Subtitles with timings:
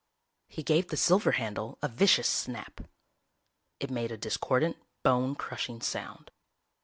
[0.47, 2.81] He gave the silver handle a vicious snap.
[3.79, 6.31] It made a discordant, bone crushing sound.